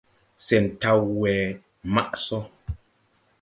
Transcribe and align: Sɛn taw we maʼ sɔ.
Sɛn 0.45 0.65
taw 0.81 0.99
we 1.19 1.33
maʼ 1.93 2.09
sɔ. 2.25 2.37